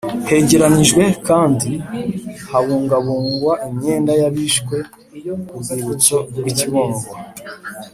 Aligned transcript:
Hegeranyijwe 0.29 1.03
kandi 1.27 1.71
habungabungwa 2.49 3.53
imyenda 3.69 4.11
y’abishwe 4.21 4.75
ku 5.49 5.55
rwibutso 5.61 6.17
rw’i 6.39 6.53
Kibungo 6.57 7.09